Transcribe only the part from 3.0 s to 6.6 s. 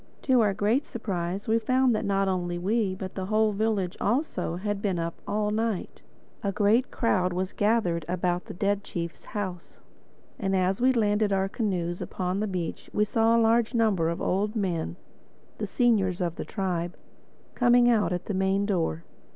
the whole village also, had been up all night. A